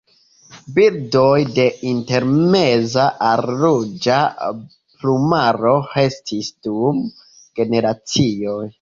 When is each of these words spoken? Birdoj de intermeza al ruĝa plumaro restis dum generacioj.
Birdoj 0.77 1.37
de 1.57 1.65
intermeza 1.91 3.05
al 3.27 3.45
ruĝa 3.51 4.19
plumaro 4.49 5.77
restis 5.95 6.53
dum 6.71 7.09
generacioj. 7.63 8.63